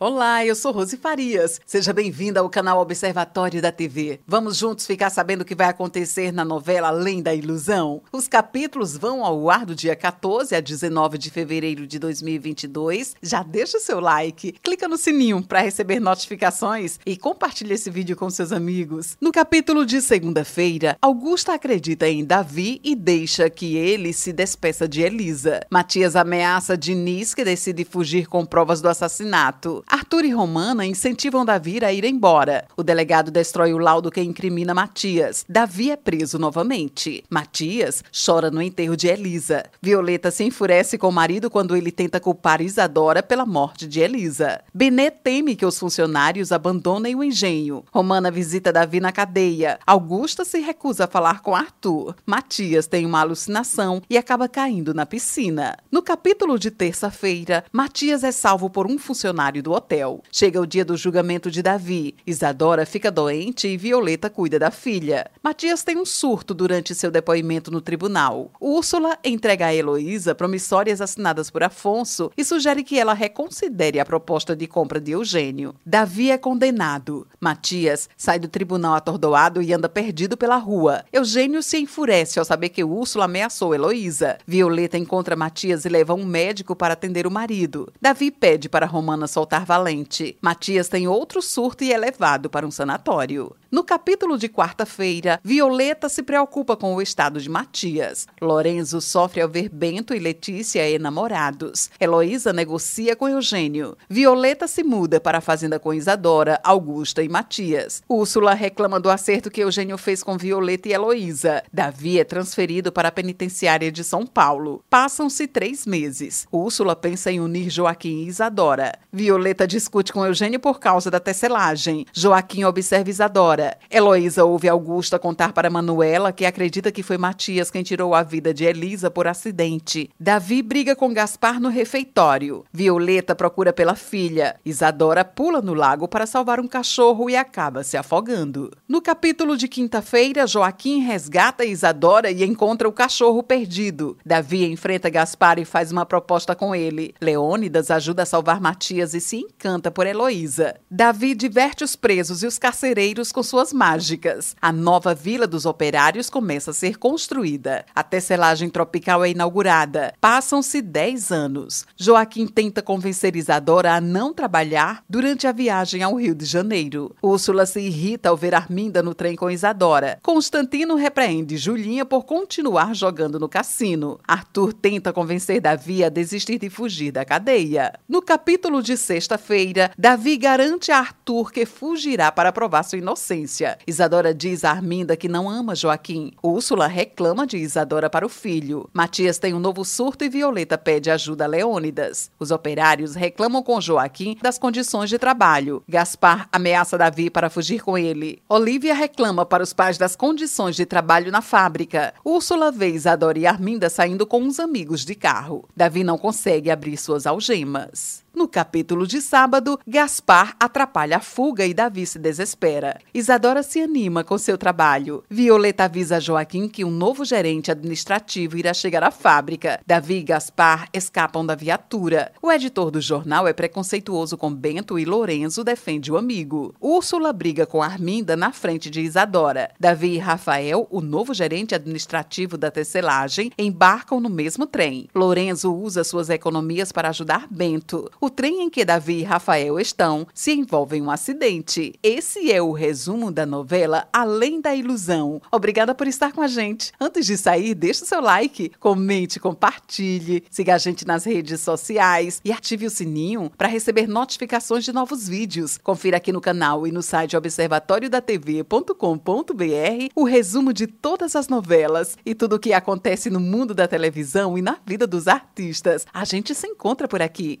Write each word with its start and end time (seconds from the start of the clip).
Olá, 0.00 0.46
eu 0.46 0.54
sou 0.54 0.70
Rose 0.70 0.96
Farias. 0.96 1.60
Seja 1.66 1.92
bem-vinda 1.92 2.38
ao 2.38 2.48
canal 2.48 2.80
Observatório 2.80 3.60
da 3.60 3.72
TV. 3.72 4.20
Vamos 4.24 4.56
juntos 4.56 4.86
ficar 4.86 5.10
sabendo 5.10 5.40
o 5.40 5.44
que 5.44 5.56
vai 5.56 5.66
acontecer 5.66 6.32
na 6.32 6.44
novela 6.44 6.86
Além 6.86 7.20
da 7.20 7.34
Ilusão? 7.34 8.00
Os 8.12 8.28
capítulos 8.28 8.96
vão 8.96 9.24
ao 9.24 9.50
ar 9.50 9.66
do 9.66 9.74
dia 9.74 9.96
14 9.96 10.54
a 10.54 10.60
19 10.60 11.18
de 11.18 11.32
fevereiro 11.32 11.84
de 11.84 11.98
2022. 11.98 13.16
Já 13.20 13.42
deixa 13.42 13.78
o 13.78 13.80
seu 13.80 13.98
like, 13.98 14.52
clica 14.62 14.86
no 14.86 14.96
sininho 14.96 15.42
para 15.42 15.62
receber 15.62 15.98
notificações 15.98 17.00
e 17.04 17.16
compartilhe 17.16 17.74
esse 17.74 17.90
vídeo 17.90 18.16
com 18.16 18.30
seus 18.30 18.52
amigos. 18.52 19.16
No 19.20 19.32
capítulo 19.32 19.84
de 19.84 20.00
segunda-feira, 20.00 20.96
Augusta 21.02 21.54
acredita 21.54 22.08
em 22.08 22.24
Davi 22.24 22.80
e 22.84 22.94
deixa 22.94 23.50
que 23.50 23.76
ele 23.76 24.12
se 24.12 24.32
despeça 24.32 24.86
de 24.86 25.02
Elisa. 25.02 25.58
Matias 25.68 26.14
ameaça 26.14 26.78
Diniz, 26.78 27.34
que 27.34 27.42
decide 27.42 27.84
fugir 27.84 28.28
com 28.28 28.46
provas 28.46 28.80
do 28.80 28.88
assassinato. 28.88 29.82
Arthur 29.90 30.26
e 30.26 30.30
Romana 30.30 30.84
incentivam 30.84 31.46
Davi 31.46 31.82
a 31.82 31.90
ir 31.90 32.04
embora. 32.04 32.66
O 32.76 32.82
delegado 32.82 33.30
destrói 33.30 33.72
o 33.72 33.78
laudo 33.78 34.10
que 34.10 34.20
incrimina 34.20 34.74
Matias. 34.74 35.46
Davi 35.48 35.90
é 35.90 35.96
preso 35.96 36.38
novamente. 36.38 37.24
Matias 37.30 38.04
chora 38.12 38.50
no 38.50 38.60
enterro 38.60 38.96
de 38.96 39.08
Elisa. 39.08 39.64
Violeta 39.80 40.30
se 40.30 40.44
enfurece 40.44 40.98
com 40.98 41.08
o 41.08 41.12
marido 41.12 41.50
quando 41.50 41.74
ele 41.74 41.90
tenta 41.90 42.20
culpar 42.20 42.60
Isadora 42.60 43.22
pela 43.22 43.46
morte 43.46 43.86
de 43.86 44.00
Elisa. 44.00 44.60
Bené 44.74 45.10
teme 45.10 45.56
que 45.56 45.64
os 45.64 45.78
funcionários 45.78 46.52
abandonem 46.52 47.14
o 47.14 47.24
engenho. 47.24 47.82
Romana 47.90 48.30
visita 48.30 48.72
Davi 48.72 49.00
na 49.00 49.10
cadeia. 49.10 49.78
Augusta 49.86 50.44
se 50.44 50.60
recusa 50.60 51.04
a 51.04 51.08
falar 51.08 51.40
com 51.40 51.54
Arthur. 51.54 52.14
Matias 52.26 52.86
tem 52.86 53.06
uma 53.06 53.20
alucinação 53.20 54.02
e 54.10 54.18
acaba 54.18 54.48
caindo 54.48 54.92
na 54.92 55.06
piscina. 55.06 55.76
No 55.90 56.02
capítulo 56.02 56.58
de 56.58 56.70
terça-feira, 56.70 57.64
Matias 57.72 58.22
é 58.22 58.32
salvo 58.32 58.68
por 58.68 58.86
um 58.86 58.98
funcionário 58.98 59.62
do 59.62 59.77
hotel. 59.78 60.22
Chega 60.30 60.60
o 60.60 60.66
dia 60.66 60.84
do 60.84 60.96
julgamento 60.96 61.50
de 61.50 61.62
Davi. 61.62 62.14
Isadora 62.26 62.84
fica 62.84 63.10
doente 63.10 63.66
e 63.66 63.76
Violeta 63.76 64.28
cuida 64.28 64.58
da 64.58 64.70
filha. 64.70 65.30
Matias 65.42 65.82
tem 65.82 65.96
um 65.96 66.04
surto 66.04 66.52
durante 66.52 66.94
seu 66.94 67.10
depoimento 67.10 67.70
no 67.70 67.80
tribunal. 67.80 68.50
Úrsula 68.60 69.18
entrega 69.24 69.66
a 69.66 69.74
Heloísa 69.74 70.34
promissórias 70.34 71.00
assinadas 71.00 71.50
por 71.50 71.62
Afonso 71.62 72.30
e 72.36 72.44
sugere 72.44 72.84
que 72.84 72.98
ela 72.98 73.14
reconsidere 73.14 74.00
a 74.00 74.04
proposta 74.04 74.54
de 74.54 74.66
compra 74.66 75.00
de 75.00 75.12
Eugênio. 75.12 75.74
Davi 75.86 76.30
é 76.30 76.38
condenado. 76.38 77.26
Matias 77.40 78.08
sai 78.16 78.38
do 78.38 78.48
tribunal 78.48 78.94
atordoado 78.94 79.62
e 79.62 79.72
anda 79.72 79.88
perdido 79.88 80.36
pela 80.36 80.56
rua. 80.56 81.04
Eugênio 81.12 81.62
se 81.62 81.78
enfurece 81.78 82.38
ao 82.38 82.44
saber 82.44 82.68
que 82.70 82.84
Úrsula 82.84 83.24
ameaçou 83.24 83.74
Heloísa. 83.74 84.38
Violeta 84.46 84.98
encontra 84.98 85.36
Matias 85.36 85.84
e 85.84 85.88
leva 85.88 86.14
um 86.14 86.24
médico 86.24 86.74
para 86.74 86.94
atender 86.94 87.26
o 87.26 87.30
marido. 87.30 87.92
Davi 88.00 88.30
pede 88.30 88.68
para 88.68 88.86
Romana 88.86 89.26
soltar 89.26 89.64
valente. 89.68 90.38
Matias 90.40 90.88
tem 90.88 91.06
outro 91.06 91.42
surto 91.42 91.84
e 91.84 91.92
é 91.92 91.98
levado 91.98 92.48
para 92.48 92.66
um 92.66 92.70
sanatório. 92.70 93.54
No 93.70 93.84
capítulo 93.84 94.38
de 94.38 94.48
quarta-feira, 94.48 95.38
Violeta 95.44 96.08
se 96.08 96.22
preocupa 96.22 96.74
com 96.74 96.94
o 96.94 97.02
estado 97.02 97.38
de 97.38 97.50
Matias. 97.50 98.26
Lorenzo 98.40 98.98
sofre 98.98 99.42
ao 99.42 99.48
ver 99.48 99.68
Bento 99.68 100.14
e 100.14 100.18
Letícia 100.18 100.88
enamorados. 100.88 101.90
Heloísa 102.00 102.50
negocia 102.50 103.14
com 103.14 103.28
Eugênio. 103.28 103.94
Violeta 104.08 104.66
se 104.66 104.82
muda 104.82 105.20
para 105.20 105.36
a 105.36 105.42
fazenda 105.42 105.78
com 105.78 105.92
Isadora, 105.92 106.58
Augusta 106.64 107.22
e 107.22 107.28
Matias. 107.28 108.02
Úrsula 108.08 108.54
reclama 108.54 108.98
do 108.98 109.10
acerto 109.10 109.50
que 109.50 109.60
Eugênio 109.60 109.98
fez 109.98 110.22
com 110.22 110.38
Violeta 110.38 110.88
e 110.88 110.92
Heloísa. 110.92 111.62
Davi 111.70 112.18
é 112.18 112.24
transferido 112.24 112.90
para 112.90 113.08
a 113.08 113.12
penitenciária 113.12 113.92
de 113.92 114.02
São 114.02 114.26
Paulo. 114.26 114.82
Passam-se 114.88 115.46
três 115.46 115.84
meses. 115.84 116.46
Úrsula 116.50 116.96
pensa 116.96 117.30
em 117.30 117.38
unir 117.38 117.68
Joaquim 117.68 118.24
e 118.24 118.28
Isadora. 118.28 118.94
Violeta 119.12 119.57
discute 119.66 120.12
com 120.12 120.24
Eugênio 120.24 120.60
por 120.60 120.78
causa 120.78 121.10
da 121.10 121.18
tecelagem. 121.18 122.06
Joaquim 122.12 122.64
observa 122.64 123.10
Isadora. 123.10 123.76
Heloísa 123.90 124.44
ouve 124.44 124.68
Augusta 124.68 125.18
contar 125.18 125.52
para 125.52 125.70
Manuela 125.70 126.32
que 126.32 126.46
acredita 126.46 126.92
que 126.92 127.02
foi 127.02 127.18
Matias 127.18 127.70
quem 127.70 127.82
tirou 127.82 128.14
a 128.14 128.22
vida 128.22 128.54
de 128.54 128.64
Elisa 128.64 129.10
por 129.10 129.26
acidente. 129.26 130.10
Davi 130.20 130.62
briga 130.62 130.94
com 130.94 131.12
Gaspar 131.12 131.60
no 131.60 131.68
refeitório. 131.68 132.64
Violeta 132.72 133.34
procura 133.34 133.72
pela 133.72 133.94
filha. 133.94 134.56
Isadora 134.64 135.24
pula 135.24 135.60
no 135.60 135.74
lago 135.74 136.06
para 136.06 136.26
salvar 136.26 136.60
um 136.60 136.68
cachorro 136.68 137.30
e 137.30 137.36
acaba 137.36 137.82
se 137.82 137.96
afogando. 137.96 138.70
No 138.86 139.00
capítulo 139.00 139.56
de 139.56 139.66
quinta-feira, 139.66 140.46
Joaquim 140.46 141.00
resgata 141.00 141.64
Isadora 141.64 142.30
e 142.30 142.44
encontra 142.44 142.88
o 142.88 142.92
cachorro 142.92 143.42
perdido. 143.42 144.16
Davi 144.24 144.70
enfrenta 144.70 145.10
Gaspar 145.10 145.58
e 145.58 145.64
faz 145.64 145.90
uma 145.90 146.06
proposta 146.06 146.54
com 146.54 146.74
ele. 146.74 147.14
Leônidas 147.20 147.90
ajuda 147.90 148.22
a 148.22 148.26
salvar 148.26 148.60
Matias 148.60 149.14
e 149.14 149.20
se 149.20 149.47
encanta 149.48 149.90
por 149.90 150.06
Heloísa. 150.06 150.76
Davi 150.90 151.34
diverte 151.34 151.82
os 151.82 151.96
presos 151.96 152.42
e 152.42 152.46
os 152.46 152.58
carcereiros 152.58 153.32
com 153.32 153.42
suas 153.42 153.72
mágicas. 153.72 154.54
A 154.60 154.70
nova 154.70 155.14
Vila 155.14 155.46
dos 155.46 155.66
Operários 155.66 156.30
começa 156.30 156.70
a 156.70 156.74
ser 156.74 156.96
construída. 156.96 157.84
A 157.94 158.02
tecelagem 158.02 158.68
tropical 158.68 159.24
é 159.24 159.30
inaugurada. 159.30 160.14
Passam-se 160.20 160.80
10 160.80 161.32
anos. 161.32 161.86
Joaquim 161.96 162.46
tenta 162.46 162.82
convencer 162.82 163.34
Isadora 163.34 163.94
a 163.94 164.00
não 164.00 164.32
trabalhar 164.32 165.02
durante 165.08 165.46
a 165.46 165.52
viagem 165.52 166.02
ao 166.02 166.14
Rio 166.14 166.34
de 166.34 166.44
Janeiro. 166.44 167.14
Úrsula 167.22 167.66
se 167.66 167.80
irrita 167.80 168.28
ao 168.28 168.36
ver 168.36 168.54
Arminda 168.54 169.02
no 169.02 169.14
trem 169.14 169.34
com 169.34 169.50
Isadora. 169.50 170.18
Constantino 170.22 170.94
repreende 170.94 171.56
Julinha 171.56 172.04
por 172.04 172.24
continuar 172.24 172.94
jogando 172.94 173.40
no 173.40 173.48
cassino. 173.48 174.20
Arthur 174.26 174.72
tenta 174.72 175.12
convencer 175.12 175.60
Davi 175.60 176.04
a 176.04 176.08
desistir 176.08 176.58
de 176.58 176.70
fugir 176.70 177.12
da 177.12 177.24
cadeia. 177.24 177.98
No 178.08 178.22
capítulo 178.22 178.82
de 178.82 178.96
sexta-feira, 179.38 179.90
Davi 179.96 180.36
garante 180.36 180.90
a 180.90 180.98
Arthur 180.98 181.52
que 181.52 181.64
fugirá 181.64 182.30
para 182.32 182.52
provar 182.52 182.82
sua 182.82 182.98
inocência. 182.98 183.78
Isadora 183.86 184.34
diz 184.34 184.64
a 184.64 184.70
Arminda 184.70 185.16
que 185.16 185.28
não 185.28 185.48
ama 185.48 185.74
Joaquim. 185.74 186.32
Úrsula 186.42 186.86
reclama 186.86 187.46
de 187.46 187.56
Isadora 187.56 188.10
para 188.10 188.26
o 188.26 188.28
filho. 188.28 188.90
Matias 188.92 189.38
tem 189.38 189.54
um 189.54 189.60
novo 189.60 189.84
surto 189.84 190.24
e 190.24 190.28
Violeta 190.28 190.76
pede 190.76 191.10
ajuda 191.10 191.44
a 191.44 191.46
Leônidas. 191.46 192.30
Os 192.38 192.50
operários 192.50 193.14
reclamam 193.14 193.62
com 193.62 193.80
Joaquim 193.80 194.36
das 194.42 194.58
condições 194.58 195.08
de 195.08 195.18
trabalho. 195.18 195.82
Gaspar 195.88 196.48
ameaça 196.52 196.98
Davi 196.98 197.30
para 197.30 197.48
fugir 197.48 197.82
com 197.82 197.96
ele. 197.96 198.42
Olivia 198.48 198.94
reclama 198.94 199.46
para 199.46 199.62
os 199.62 199.72
pais 199.72 199.96
das 199.96 200.16
condições 200.16 200.74
de 200.74 200.84
trabalho 200.84 201.30
na 201.30 201.40
fábrica. 201.40 202.12
Úrsula 202.24 202.72
vê 202.72 202.88
Isadora 202.88 203.38
e 203.38 203.46
Arminda 203.46 203.88
saindo 203.88 204.26
com 204.26 204.42
uns 204.42 204.58
amigos 204.58 205.04
de 205.04 205.14
carro. 205.14 205.68
Davi 205.76 206.02
não 206.02 206.18
consegue 206.18 206.70
abrir 206.70 206.96
suas 206.96 207.26
algemas. 207.26 208.26
No 208.38 208.46
capítulo 208.46 209.04
de 209.04 209.20
sábado, 209.20 209.80
Gaspar 209.84 210.54
atrapalha 210.60 211.16
a 211.16 211.20
fuga 211.20 211.66
e 211.66 211.74
Davi 211.74 212.06
se 212.06 212.20
desespera. 212.20 213.00
Isadora 213.12 213.64
se 213.64 213.80
anima 213.80 214.22
com 214.22 214.38
seu 214.38 214.56
trabalho. 214.56 215.24
Violeta 215.28 215.82
avisa 215.82 216.20
Joaquim 216.20 216.68
que 216.68 216.84
um 216.84 216.90
novo 216.90 217.24
gerente 217.24 217.72
administrativo 217.72 218.56
irá 218.56 218.72
chegar 218.72 219.02
à 219.02 219.10
fábrica. 219.10 219.80
Davi 219.84 220.18
e 220.18 220.22
Gaspar 220.22 220.88
escapam 220.94 221.44
da 221.44 221.56
viatura. 221.56 222.30
O 222.40 222.52
editor 222.52 222.92
do 222.92 223.00
jornal 223.00 223.48
é 223.48 223.52
preconceituoso 223.52 224.38
com 224.38 224.54
Bento 224.54 225.00
e 225.00 225.04
Lorenzo 225.04 225.64
defende 225.64 226.12
o 226.12 226.16
amigo. 226.16 226.72
Úrsula 226.80 227.32
briga 227.32 227.66
com 227.66 227.82
Arminda 227.82 228.36
na 228.36 228.52
frente 228.52 228.88
de 228.88 229.00
Isadora. 229.00 229.72
Davi 229.80 230.12
e 230.14 230.18
Rafael, 230.18 230.86
o 230.92 231.00
novo 231.00 231.34
gerente 231.34 231.74
administrativo 231.74 232.56
da 232.56 232.70
tecelagem, 232.70 233.50
embarcam 233.58 234.20
no 234.20 234.30
mesmo 234.30 234.64
trem. 234.64 235.08
Lorenzo 235.12 235.74
usa 235.74 236.04
suas 236.04 236.30
economias 236.30 236.92
para 236.92 237.08
ajudar 237.08 237.48
Bento. 237.50 238.08
O 238.20 238.27
trem 238.30 238.62
em 238.62 238.70
que 238.70 238.84
Davi 238.84 239.20
e 239.20 239.24
Rafael 239.24 239.80
estão 239.80 240.26
se 240.34 240.52
envolve 240.52 240.96
em 240.96 241.02
um 241.02 241.10
acidente. 241.10 241.94
Esse 242.02 242.52
é 242.52 242.62
o 242.62 242.72
resumo 242.72 243.30
da 243.30 243.46
novela 243.46 244.08
Além 244.12 244.60
da 244.60 244.74
Ilusão. 244.74 245.40
Obrigada 245.50 245.94
por 245.94 246.06
estar 246.06 246.32
com 246.32 246.42
a 246.42 246.48
gente. 246.48 246.92
Antes 247.00 247.26
de 247.26 247.36
sair, 247.36 247.74
deixe 247.74 248.02
o 248.02 248.06
seu 248.06 248.20
like, 248.20 248.70
comente, 248.78 249.40
compartilhe, 249.40 250.44
siga 250.50 250.74
a 250.74 250.78
gente 250.78 251.06
nas 251.06 251.24
redes 251.24 251.60
sociais 251.60 252.40
e 252.44 252.52
ative 252.52 252.86
o 252.86 252.90
sininho 252.90 253.50
para 253.56 253.68
receber 253.68 254.06
notificações 254.06 254.84
de 254.84 254.92
novos 254.92 255.28
vídeos. 255.28 255.78
Confira 255.78 256.18
aqui 256.18 256.32
no 256.32 256.40
canal 256.40 256.86
e 256.86 256.92
no 256.92 257.02
site 257.02 257.36
observatoriodatv.com.br 257.36 260.08
o 260.14 260.24
resumo 260.24 260.72
de 260.72 260.86
todas 260.86 261.36
as 261.36 261.48
novelas 261.48 262.16
e 262.24 262.34
tudo 262.34 262.56
o 262.56 262.58
que 262.58 262.72
acontece 262.72 263.30
no 263.30 263.40
mundo 263.40 263.74
da 263.74 263.88
televisão 263.88 264.58
e 264.58 264.62
na 264.62 264.78
vida 264.86 265.06
dos 265.06 265.28
artistas. 265.28 266.06
A 266.12 266.24
gente 266.24 266.54
se 266.54 266.66
encontra 266.66 267.08
por 267.08 267.22
aqui. 267.22 267.60